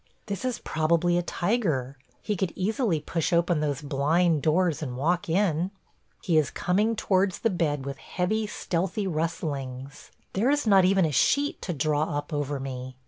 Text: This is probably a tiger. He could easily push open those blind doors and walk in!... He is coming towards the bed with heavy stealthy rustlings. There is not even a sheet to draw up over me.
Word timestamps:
This 0.25 0.43
is 0.43 0.57
probably 0.57 1.19
a 1.19 1.21
tiger. 1.21 1.95
He 2.23 2.35
could 2.35 2.51
easily 2.55 2.99
push 2.99 3.31
open 3.31 3.59
those 3.59 3.83
blind 3.83 4.41
doors 4.41 4.81
and 4.81 4.97
walk 4.97 5.29
in!... 5.29 5.69
He 6.23 6.39
is 6.39 6.49
coming 6.49 6.95
towards 6.95 7.37
the 7.37 7.51
bed 7.51 7.85
with 7.85 7.97
heavy 7.99 8.47
stealthy 8.47 9.05
rustlings. 9.05 10.09
There 10.33 10.49
is 10.49 10.65
not 10.65 10.85
even 10.85 11.05
a 11.05 11.11
sheet 11.11 11.61
to 11.61 11.73
draw 11.73 12.17
up 12.17 12.33
over 12.33 12.59
me. 12.59 12.95